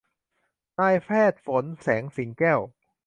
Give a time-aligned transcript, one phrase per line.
[0.79, 2.59] นายแพทย์ฝน แสงสิงแก้ว